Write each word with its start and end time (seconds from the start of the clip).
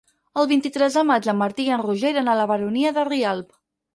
El 0.43 0.47
vint-i-tres 0.51 0.95
de 0.99 1.01
maig 1.09 1.27
en 1.33 1.37
Martí 1.41 1.67
i 1.69 1.75
en 1.77 1.83
Roger 1.83 2.13
iran 2.13 2.31
a 2.33 2.37
la 2.39 2.47
Baronia 2.53 2.95
de 2.97 3.07
Rialb. 3.13 3.55